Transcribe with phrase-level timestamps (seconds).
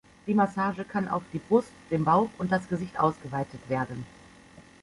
[0.25, 4.03] Die Massage kann auf die Brust, den Bauch und das Gesicht ausgeweitet werden.